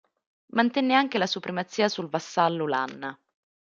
Mantenne 0.53 0.95
anche 0.95 1.19
la 1.19 1.27
supremazia 1.27 1.87
sul 1.87 2.09
vassallo 2.09 2.65
Lanna. 2.65 3.15